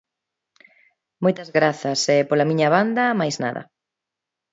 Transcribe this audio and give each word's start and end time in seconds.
Moitas 1.23 1.49
grazas 1.57 1.99
e, 2.15 2.17
pola 2.29 2.47
miña 2.49 2.69
banda, 2.75 3.17
máis 3.19 3.35
nada. 3.43 3.61